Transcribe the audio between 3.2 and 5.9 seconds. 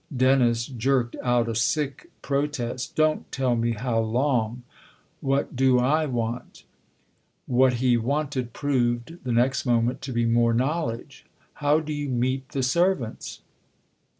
tell me how long! What do /